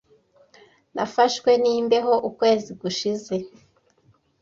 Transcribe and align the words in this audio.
Nafashwe 0.95 1.51
n'imbeho 1.61 2.13
ukwezi 2.29 2.69
gushize. 2.81 3.35